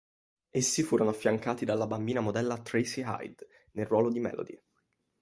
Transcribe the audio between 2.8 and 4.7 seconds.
Hyde nel ruolo di Melody.